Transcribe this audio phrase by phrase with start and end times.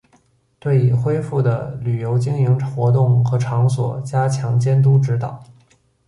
[0.57, 5.43] 对已恢复的旅游经营活动和场所加强监督指导